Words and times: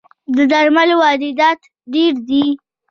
د 0.35 0.37
درملو 0.51 0.95
واردات 1.01 1.59
ډیر 1.93 2.13
دي 2.29 2.45